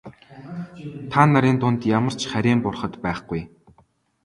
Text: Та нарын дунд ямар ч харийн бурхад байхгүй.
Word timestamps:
Та 1.11 1.21
нарын 1.31 1.57
дунд 1.61 1.79
ямар 1.97 2.15
ч 2.19 2.21
харийн 2.31 2.59
бурхад 2.61 2.93
байхгүй. 3.03 3.41